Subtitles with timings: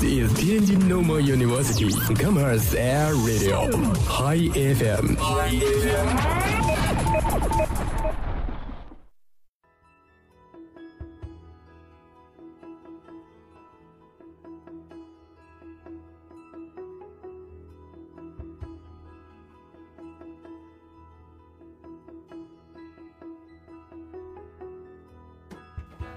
[0.00, 3.66] This is Tianjin Normal University Commerce Air Radio
[4.06, 5.16] High FM。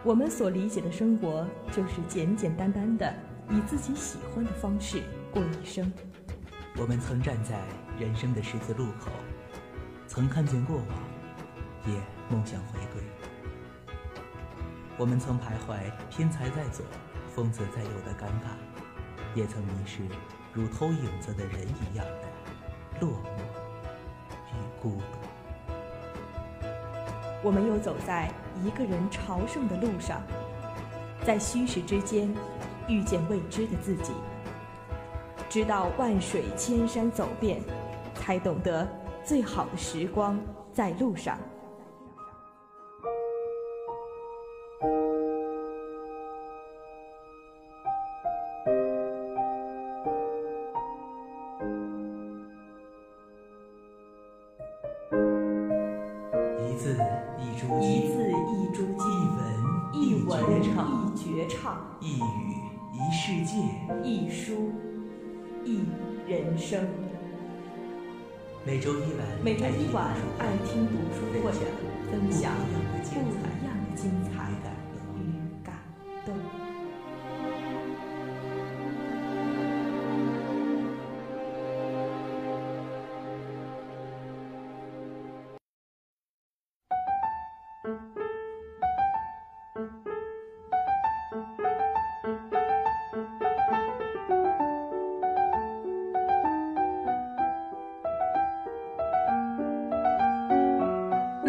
[0.03, 3.13] 我们所理解的生活，就是简简单单的
[3.51, 5.91] 以自己喜欢的方式过一生。
[6.77, 7.59] 我们曾站在
[7.99, 9.11] 人生的十字路口，
[10.07, 10.87] 曾看见过往，
[11.85, 11.93] 也
[12.29, 13.03] 梦想回归。
[14.97, 16.85] 我们曾徘徊偏财在左，
[17.35, 18.55] 丰子在右的尴尬，
[19.35, 19.99] 也曾迷失
[20.53, 23.41] 如偷影子的人一样的落寞
[24.53, 26.65] 与孤独。
[27.43, 28.31] 我们又走在。
[28.63, 30.21] 一个人朝圣的路上，
[31.25, 32.31] 在虚实之间
[32.87, 34.11] 遇见未知的自己，
[35.49, 37.61] 直到万水千山走遍，
[38.15, 38.87] 才懂得
[39.23, 40.39] 最好的时光
[40.71, 41.37] 在路上。
[63.31, 63.55] 世界，
[64.03, 64.73] 一书
[65.63, 65.79] 一
[66.27, 66.85] 人生。
[68.65, 71.49] 每周一晚，每周一晚，爱听读书会，
[72.11, 72.51] 分享
[72.83, 74.80] 不一样的精彩。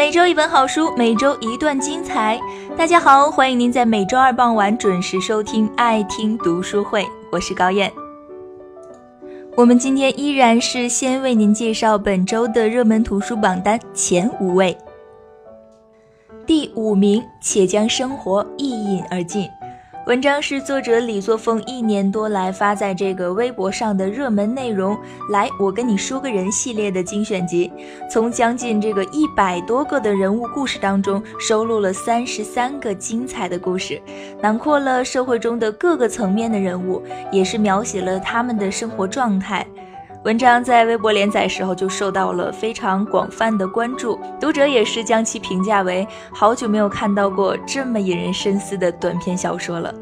[0.03, 2.37] 每周一本好书，每周一段精彩。
[2.77, 7.89] 大家好，欢迎您在每周二傍晚准时收听爱听读书会，我是高燕。
[9.57, 14.77] 我们今天依然是先为您介绍本周的热门图书榜单前五位。
[16.45, 19.49] 第五名，且将生活一饮而尽。
[20.05, 24.99] 文章是作者李作峰一年多来发在这个微博上的热门内容。
[25.31, 27.73] 来，我跟你说个人系列的精选集，
[28.11, 34.03] 从将近这个一百多个的人物故事当中，收录了三十三个精彩的故事，
[34.43, 39.65] 囊括了社会中的各个层面的人物，也是描写了他们的生活状态。
[40.25, 49.93] 文章在微博连载时候就受到了非常广泛的关注，读者也是将其评价为好久没有看到过这么引人深思的短篇小说了。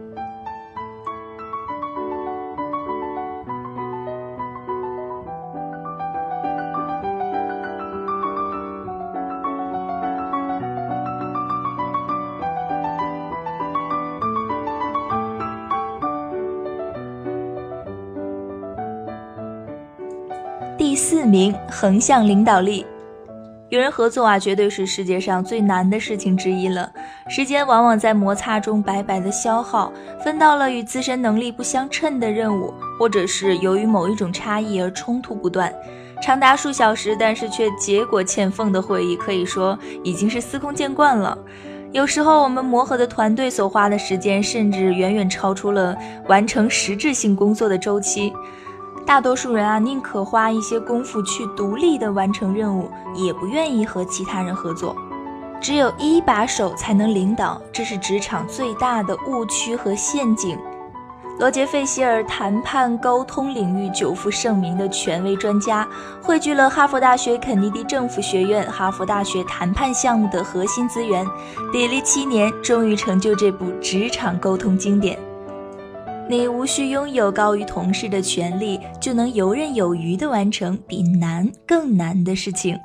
[21.10, 22.87] 四名，横向领导力。
[23.69, 26.88] 与人合作啊，绝对是世界上最难的事情之一了。
[27.28, 35.75] 时间往往在摩擦中白白的消耗，分到了与自身能力不相称的任务，或者是由于某一种差异而冲突不断，
[36.22, 41.37] 长达数小时，但是却结果欠奉的会议，可以说已经是司空见惯了。
[41.91, 48.32] 有时候，我们磨合的团队所花的时间，甚至远远超出了完成实质性工作的周期。
[49.10, 54.94] 大多数人啊，宁可花一些功夫去独立的完成任务，也不愿意和其他人合作。
[55.60, 60.56] 只有一把手才能领导，这是职场最大的误区和陷阱。
[61.41, 65.84] 罗杰·费希尔，谈判沟通领域久负盛名的权威专家，
[66.22, 71.26] 汇聚了哈佛大学肯尼迪政府学院、哈佛大学谈判项目的核心资源，
[71.72, 75.19] 砥砺七年，终于成就这部职场沟通经典。
[76.31, 82.79] 你无需拥有高于同事的权利，就能游刃有余地完成比难更难的事情。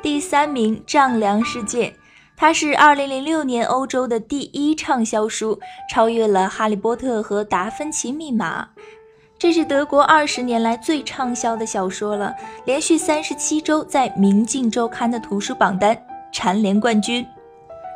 [0.00, 1.92] 第三名，丈量世界。
[2.40, 5.58] 它是2006年欧洲的第一畅销书，
[5.90, 8.62] 超越了《哈利波特》和《达芬奇密码》。
[9.36, 12.32] 这是德国二十年来最畅销的小说了，
[12.64, 16.00] 连续三十七周在《明镜周刊》的图书榜单
[16.32, 17.26] 蝉联冠军，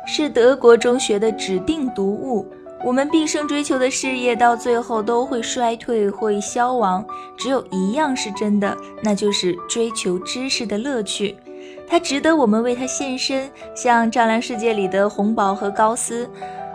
[0.05, 2.45] 是德国中学的指定读物。
[2.83, 7.05] 我们毕生追求的事业，到最后都会衰退，会消亡。
[7.37, 11.33] 只有一样是真的，那就是追求知识的乐趣。
[11.87, 16.29] 它值得我们为它献身，像《丈量世界》里的红宝和高斯。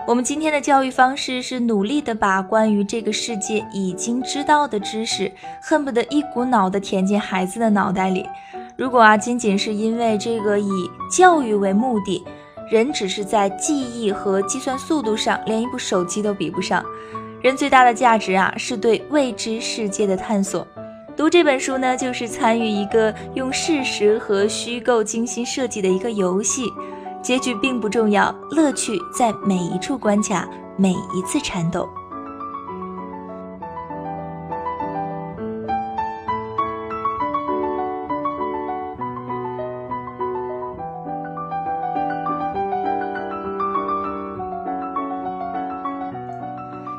[0.07, 5.31] 我们今天的教育方式是努力的把关于这个世界已经知道的知识，
[5.61, 8.27] 恨不得一股脑的填进孩子的脑袋里。
[8.77, 10.71] 如果啊，仅仅是因为这个以
[11.11, 12.25] 教育为目的，
[12.71, 16.83] 人只是在记忆和计算速度上连一部手机都比不上。
[17.43, 20.67] 人最大的价值啊，是对未知世界的探索。
[21.19, 26.73] 读这本书呢，就是参与一个用事实和虚构精心设计的一个游戏。
[27.21, 31.89] 结局并不重要，乐趣在每一处关卡，每一次缠斗。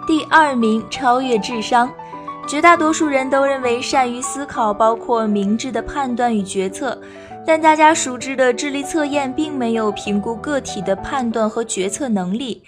[0.05, 1.89] 第二名，超越智商。
[2.49, 6.99] 绝大多数人都认为，善于思考包括明智的判断与决策。
[7.45, 12.63] 但大家熟知的智力测验并没有评估个体的判断和决策能力。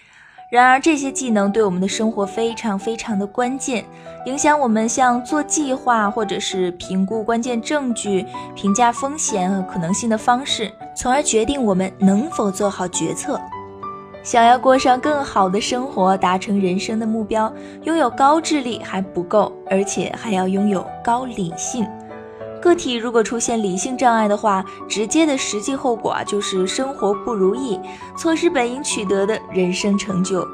[0.52, 3.84] 然而，这些技能对我们的生活非常非常的关键，
[4.28, 8.24] 影响我们像做计划，或者是评估关键证据、
[8.54, 13.42] 评价风险和可能性的方式，从而决定我们能否做好决策。
[14.24, 17.52] 想要过上更好的生活，达成人生的目标，
[17.84, 21.88] 拥有高智力还不够，而且还要拥有高理性。
[22.62, 27.80] 个体如果出现理性障碍的话，直接的实际后果啊就是生活不如意，
[28.16, 30.48] 错失本应取得的人生成就。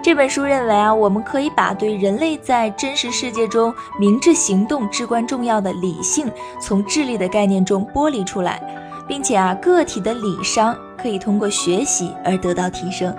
[0.00, 6.30] 这本书认为啊，我们可以把对人类在真实世界中明智行动至关重要的理性
[6.62, 8.62] 从智力的概念中剥离出来，
[9.08, 13.14] 并且啊，个体的理商可以通过学习而得到提升。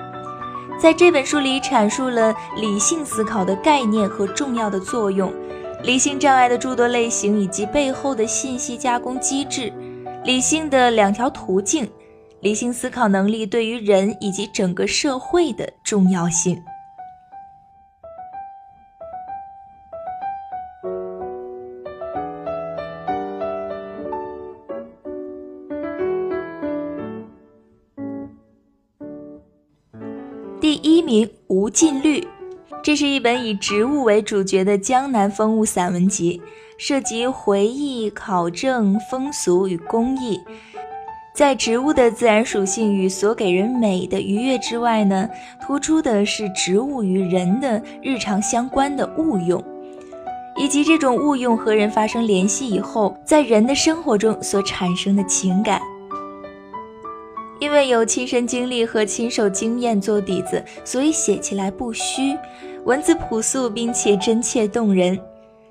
[0.79, 5.31] 在这本书里阐述了理性思考的概念和重要的作用。
[5.83, 9.73] 理性障碍的诸多类型以及背后的信息加工机制，
[10.23, 11.89] 理性的两条途径，
[12.41, 16.61] 理性思考能力对于人以及整个社会的重要性。
[30.61, 32.23] 第一名，无尽绿。
[32.83, 36.39] 这是一本以植物为主角的江南风物散文集，
[36.77, 40.39] 涉及回忆、考证、风俗与工艺。
[41.33, 45.27] 在植物的自然属性与所给人美的愉悦之外呢，
[45.59, 49.63] 突出的是植物与人的日常相关的物用，
[50.55, 55.81] 以及这种物用和人发生联系以后，在人的生活中所产生的情感。
[57.61, 62.35] 因为有亲身经历和亲手经验做底子，所以写起来不虚。
[62.85, 65.17] 文字朴素并且真切动人，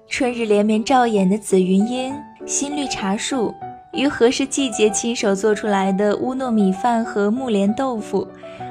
[0.06, 2.14] 春日连绵照眼的紫云英、
[2.46, 3.52] 新绿茶树，
[3.92, 8.25] 于合适季节亲手做出来的乌糯米饭和木莲豆腐，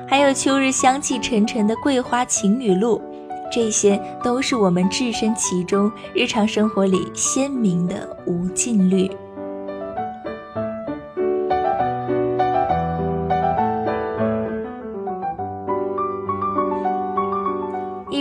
[0.08, 3.02] 还有秋日香气沉沉的桂花晴雨露，
[3.52, 9.12] 这些都是我们置身其中、日常生活里鲜明的无尽绿。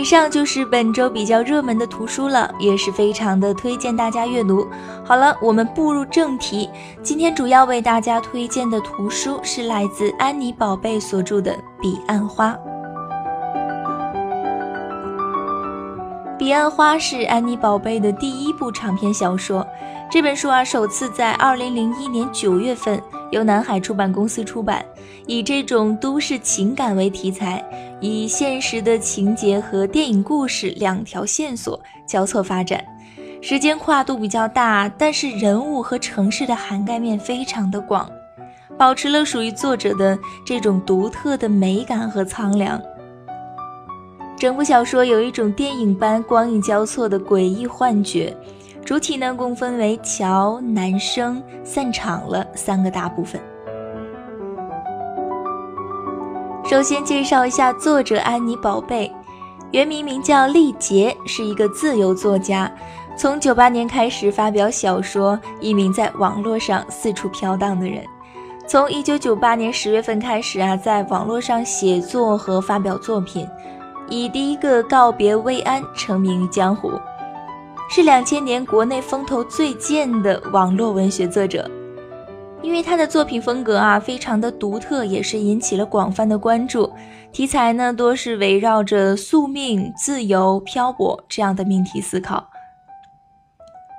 [0.09, 4.67] 上就是本周比较热门的图书了，也是非常的推荐大家阅读。
[5.05, 6.67] 好了，我们步入正题，
[7.03, 12.53] 今天主要为大家推荐的图书是来自安妮宝贝所著的《彼岸花》。
[16.49, 19.63] 《彼岸花》是安妮宝贝的第一部长篇小说，
[20.09, 24.83] 这本书啊，首次在二零零一年九月份由南海出版公司出版，
[25.27, 27.63] 以这种都市情感为题材。
[28.01, 32.83] 以现实的情节和电影故事两条线索交错发展，
[33.43, 38.09] 时间跨度比较大，但是人物和城市的涵盖面非常的广，
[38.75, 42.81] 保持了属于作者的这种独特的美感和苍凉。
[44.39, 48.33] 整部小说有一种电影般光影交错的诡异幻觉。
[48.85, 53.39] 主体呢共分为桥、男生、散场了三个大部分。
[56.63, 59.11] 首先介绍一下作者安妮宝贝，
[59.71, 62.71] 原名名叫丽杰，是一个自由作家。
[63.17, 68.01] 从九八年开始发表小说，一名在网络上四处飘荡的人。
[68.65, 73.45] 从一九九八年十月份开始啊，在网络上写作和发表作品，
[74.09, 76.91] 以第一个告别薇安成名于江湖，
[77.89, 81.69] 是两千年国内风头最健的网络文学作者。
[82.61, 86.91] 因为他的作品风格啊非常的独特，也是引起了广泛的关注。
[87.31, 92.49] 题材呢多是围绕着宿命、自由、漂泊这样的命题思考，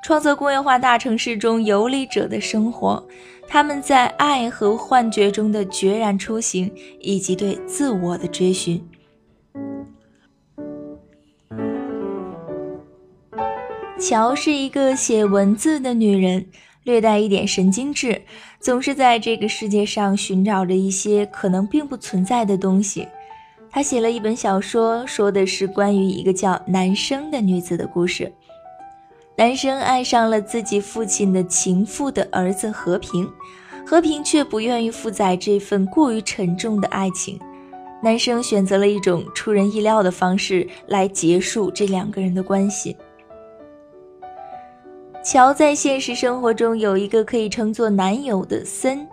[0.03, 3.03] 创作工业化大城市中游离者的生活，
[3.47, 8.90] 他们在爱和幻觉中的决然出行，以及对自我的追寻。
[14.01, 16.47] 乔是一个写文字的女人。
[16.85, 18.23] 略带一点神经质，
[18.59, 23.07] 总是在这个世界上寻找着一些可能并不存在的东西。
[23.71, 28.33] 他写了一本小说，说的是关于一个叫男生的女子的故事。
[29.37, 33.31] 男生爱上了自己父亲的情妇的儿子和平，
[33.87, 37.39] 和平却不愿意负载这份过于沉重的爱情。
[38.03, 42.97] 男生选择了一种出人意料的方式来结束这两个人的关系。
[45.23, 49.07] 乔在现实生活中有一个可以称作男友的森，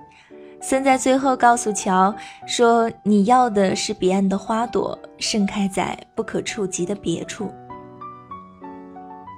[0.61, 7.51] 森在最后告诉乔说：“你要的是彼岸的花朵，盛开在不可触及的别处。”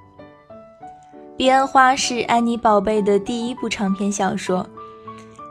[1.35, 4.63] 《彼岸花》是安妮宝贝的第一部长篇小说。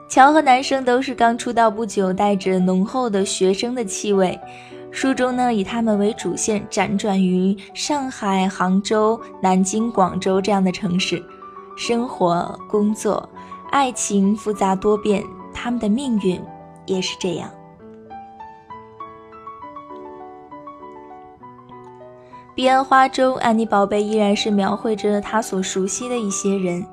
[0.09, 4.39] 乔和男生都是刚出道不久，带着浓厚的学生的气味。
[4.91, 11.23] 书中呢，以他们为主线，辗转于上海、杭州、南京、广州这样的城市，
[11.77, 13.29] 生活、工作、
[13.71, 15.23] 爱情复杂多变，
[15.55, 16.41] 他们的命运
[16.87, 17.49] 也是这样。
[22.57, 26.85] 彼岸花中，安妮宝贝依然是描绘着她所熟悉的一些人。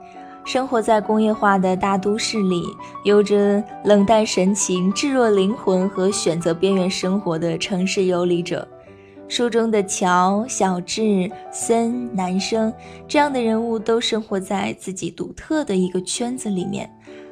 [0.45, 2.63] 生活在工业化的大都市里，
[3.03, 8.65] 有着冷淡神情、炙热灵魂和选择边缘生活的城市游离者。
[9.27, 12.71] 书中的乔、小智、森、男生
[13.07, 16.87] 这样的人物都生活在自己独特的一个圈子里面，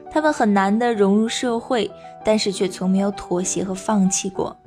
[0.10, 1.90] 他们很难的融入社会，
[2.26, 4.58] 但是却从没有妥协和放弃过。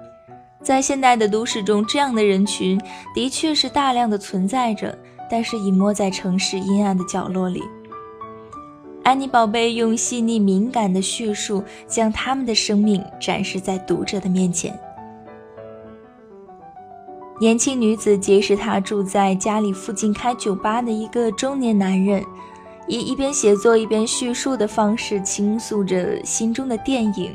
[0.62, 2.80] 在现代的都市中，这样的人群
[3.12, 4.96] 的确是大量的存在着，
[5.28, 7.60] 但是隐没在城市阴暗的角落里。
[9.06, 14.76] 安妮宝贝用细腻敏感的叙述，将他们的生命展示在读者的面前。
[17.38, 22.20] 年轻女子结识她住在家里附近开酒吧的一个中年男人，
[22.88, 27.32] 以一边写作一边叙述的方式倾诉着心中的电影。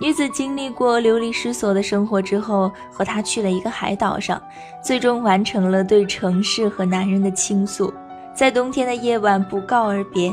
[0.00, 4.40] 女子经历过流离失所的生活之后，和他去了一个海岛上，
[4.80, 7.92] 最终完成了对城市和男人的倾诉，
[8.32, 10.32] 在冬天的夜晚不告而别。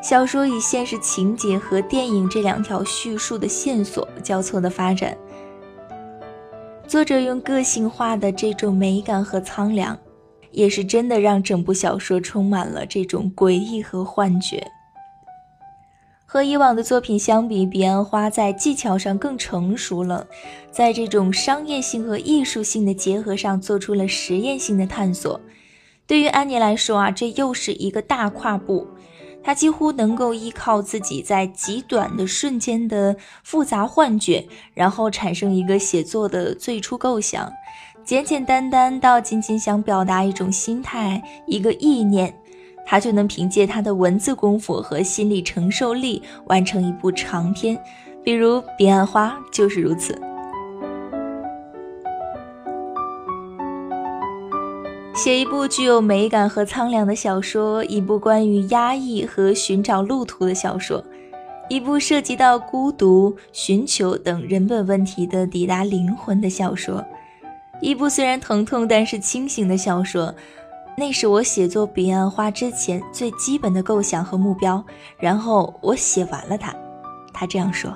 [0.00, 5.16] 小说以现实情节和电影这两条叙述的线索交错的发展，
[6.86, 9.98] 作者用个性化的这种美感和苍凉，
[10.52, 14.64] 也是真的让整部小说充满了这种诡异和幻觉。
[16.24, 20.26] 和以往的作品相比，《彼岸花》在技巧上更成熟了，
[20.70, 25.40] 在这种商业性和艺术性的结合上做出了实验性的探索。
[26.06, 28.86] 对于安妮来说啊，这又是一个大跨步。
[29.48, 37.50] 他几乎能够依靠自己在极短的瞬间的复杂幻觉，然后产生一个写作的最初构想，
[38.04, 42.34] 简简单单到仅仅想表达一种心态、一个意念，
[42.84, 47.82] 他就能凭借他的文字功夫和心理承受力完成一部长篇，
[48.22, 50.27] 比如《彼岸花》就是如此。
[55.18, 61.04] 写一部具有美感和苍凉的小说，一部关于压抑和寻找路途的小说，
[61.68, 67.04] 一部涉及到孤独、寻求等人本问题的抵达灵魂的小说，
[67.80, 70.32] 一部虽然疼痛但是清醒的小说。
[70.96, 74.84] 那是我写作《彼岸花》之前最基本的构想和目标，
[75.18, 76.72] 然后我写完了它。
[77.32, 77.92] 他这样说。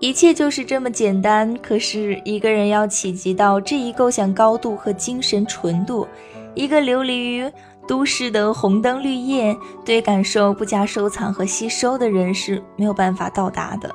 [0.00, 1.54] 一切就是这么简单。
[1.62, 6.08] 可是，一个人要企及到这一构想高度和精神纯度，
[6.54, 7.52] 一个流离于
[7.86, 9.54] 都市的红灯绿叶、
[9.84, 13.94] 对感受不加收藏和吸收的人是没有办法到达的。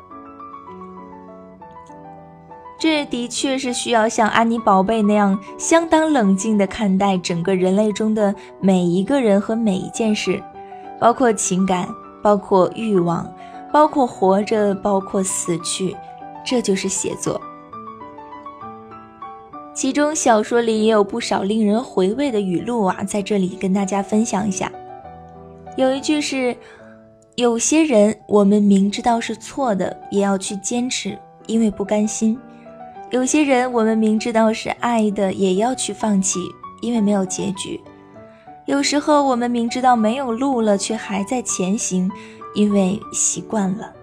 [2.78, 10.44] 这的确是需要像安妮宝贝那样相当冷静地看待整个人类中的每一个人和每一件事，
[11.00, 11.88] 包括情感，
[12.22, 13.28] 包括欲望。
[13.76, 15.94] 包括活着，包括死去，
[16.46, 17.42] 这就是写作。
[19.74, 24.72] 其中小说里也有不少令人回味的语录啊，在这里跟大家分享一下。
[25.76, 26.56] 有一句是
[27.36, 32.38] ：“有些人我们明知道是错的，也要去坚持，因为不甘心；
[33.12, 36.40] 有些人我们明知道是爱的，也要去放弃，
[36.82, 37.78] 因为没有结局。”
[38.68, 42.10] 有时候我们明知道没有路了，却还在前行，
[42.56, 43.94] 因为习惯了。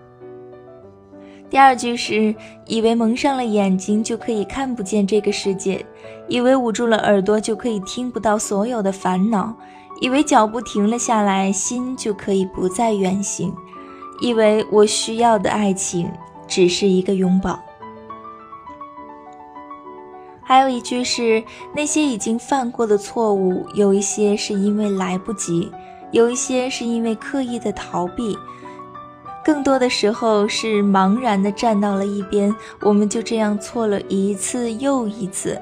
[1.50, 2.34] 第二句是：
[2.66, 5.84] 以为蒙上了眼睛就可以看不见这个世界，
[6.28, 9.54] 以为捂住了耳朵就可以听不到所有的烦恼，
[10.00, 13.54] 以为脚步停了下来，心就可以不再远行，
[14.20, 16.10] 以为我需要的爱情
[16.46, 17.58] 只是一个拥抱。
[20.42, 21.44] 还有一句是：
[21.74, 25.70] 那些已经犯过的错误，有一些是因为来不及，
[26.12, 28.38] 有一些是因为刻意的逃避，
[29.42, 32.54] 更多的时候是茫然的站到了一边。
[32.82, 35.60] 我们就这样错了一次又一次，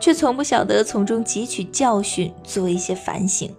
[0.00, 3.48] 却从不晓得从中汲取教训，做一些反省。《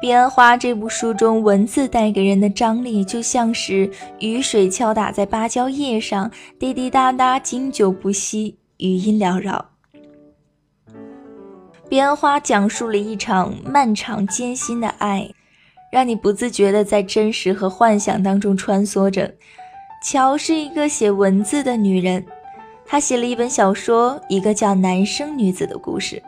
[0.00, 3.88] 彼岸花》这部书中，文字带给人的张力，就像是
[4.18, 6.28] 雨水敲打在芭蕉叶上，
[6.58, 9.64] 滴滴答答，经久不息，余音缭绕。
[11.88, 15.30] 《彼岸花》讲述了一场漫长艰辛的爱，
[15.92, 19.32] 让你不自觉的在真实和幻想当中穿梭着。
[20.02, 22.24] 乔是一个写文字的女人，
[22.84, 26.20] 她写了一本小说，一个叫《男生女子》的故事。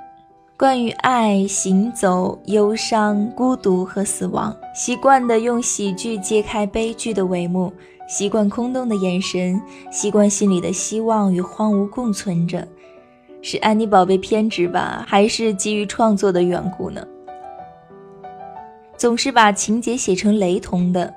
[0.57, 7.73] 关于爱、行走、忧伤、孤独和死亡，习惯的用喜剧揭开悲剧的帷幕，
[8.07, 12.67] 习惯空洞的眼神，习惯心里的希望与荒芜共存着。
[13.43, 17.07] 是安妮宝贝偏执吧，还是基于创作的缘故呢？
[18.97, 21.13] 总是把情节写成雷同的：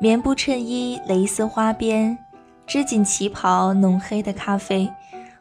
[0.00, 2.16] 棉布衬衣、蕾丝花边、
[2.66, 4.88] 织锦旗袍、浓黑的咖啡、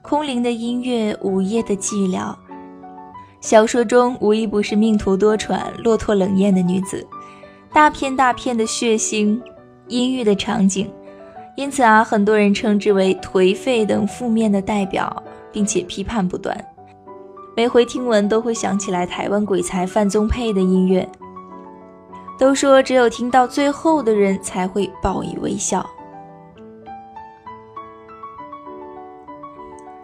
[0.01, 2.35] 空灵的音乐、午夜的寂寥。
[3.41, 7.05] 小说中无一不是命途多舛、落拓冷艳的女子，
[7.73, 9.39] 大片大片的血腥、
[9.87, 10.91] 阴郁的场景，
[11.55, 16.55] 因此啊，很多人称之为颓废等负面的代表，并且批判不断。
[17.55, 21.07] 每回听闻都会想起来台湾鬼才范宗沛的音乐，
[22.37, 25.89] 都说只有听到最后的人才会报以微笑。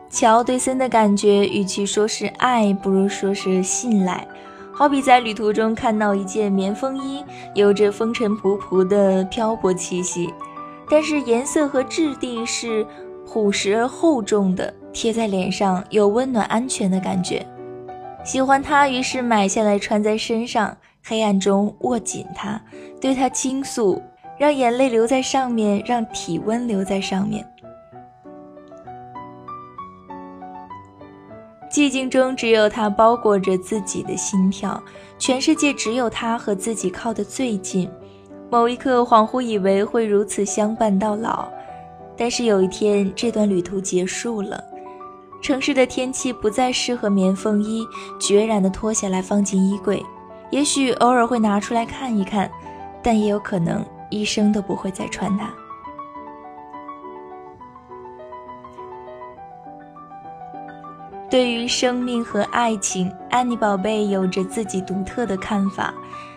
[0.09, 4.27] 乔对森的感觉，与其说是爱，不如说是信赖。
[4.81, 10.33] 好比在旅途中看到一件棉风衣，有着风尘仆仆的漂泊气息，
[10.89, 12.83] 但是颜色和质地是
[13.23, 17.45] 朴实而厚重的，贴在脸上有温暖安全的感觉。
[18.25, 22.59] 喜欢它，于是买下来穿在身上，黑暗中握紧它，
[22.99, 24.01] 对它倾诉，
[24.39, 27.47] 让眼泪留在上面，让体温留在上面。
[31.71, 34.81] 寂静中，只有他包裹着自己的心跳，
[35.17, 37.89] 全世界只有他和自己靠得最近。
[38.49, 41.47] 某一刻，恍惚以为会如此相伴到老，
[42.17, 44.61] 但是有一天，这段旅途结束了。
[45.41, 47.87] 城市的天气不再适合棉风衣，
[48.19, 50.05] 决然地脱下来放进衣柜。
[50.49, 52.51] 也许偶尔会拿出来看一看，
[53.01, 55.49] 但也有可能一生都不会再穿它。
[61.31, 65.93] 对于生命和爱情，安妮宝贝有着自己独特的看法。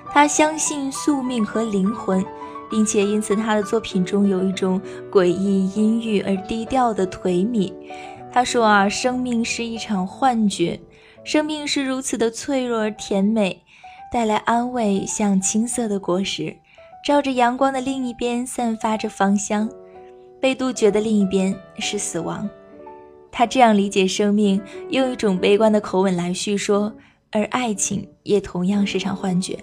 [0.07, 2.25] 她相信宿命和灵魂，
[2.71, 4.81] 并且因此她的作品中有一种
[5.11, 7.73] 诡异、阴郁而低调的颓靡。
[8.33, 10.79] 她说：“啊，生命是一场幻觉，
[11.25, 13.65] 生命是如此的脆弱而甜美，
[14.13, 16.57] 带来安慰，像青涩的果实，
[17.05, 19.69] 照着阳光的另一边散发着芳香，
[20.41, 22.49] 被杜绝的另一边是死亡。”
[23.37, 26.95] 他这样理解生命，用一种悲观的口吻来叙说，
[27.33, 29.59] 而爱情也同样是场幻觉。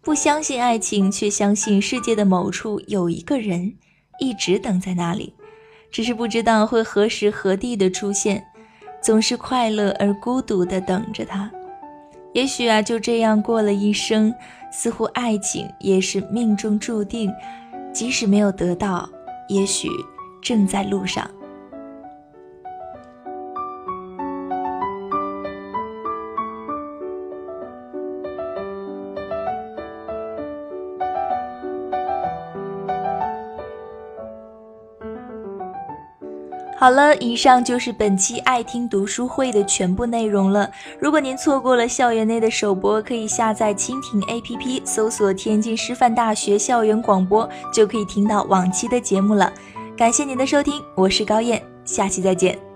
[0.00, 3.74] 不相信爱情，却相信世界的某处有一个人，
[4.18, 5.34] 一直等在那里，
[5.90, 8.42] 只是不知道会何时何地的出现，
[9.02, 11.50] 总是快乐而孤独的等着他。
[12.32, 14.34] 也许啊，就这样过了一生，
[14.72, 17.30] 似乎爱情也是命中注定，
[17.92, 19.06] 即使没有得到，
[19.50, 19.90] 也许
[20.40, 21.30] 正在路上。
[36.78, 40.70] 好了，以上就是本期爱听读书会的全部内容了。
[41.00, 49.52] 如果您错过了校园内的首播，可以下载蜻蜓 APP，搜索天津师范大学校园广播，就可以听到往期的节目了。
[49.96, 52.67] 感谢您的收听，我是高燕，下期再见。